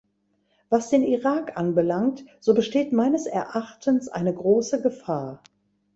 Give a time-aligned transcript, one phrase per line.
[0.71, 5.43] Was den Irak anbelangt, so besteht meines Erachtens eine große Gefahr.